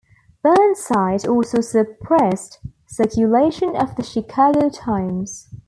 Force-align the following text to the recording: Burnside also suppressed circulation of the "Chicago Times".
Burnside 0.41 1.27
also 1.27 1.61
suppressed 1.61 2.57
circulation 2.87 3.75
of 3.75 3.95
the 3.97 4.01
"Chicago 4.03 4.67
Times". 4.67 5.47